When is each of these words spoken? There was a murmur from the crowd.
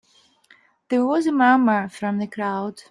There 0.89 1.05
was 1.05 1.27
a 1.27 1.31
murmur 1.31 1.87
from 1.87 2.17
the 2.17 2.25
crowd. 2.25 2.79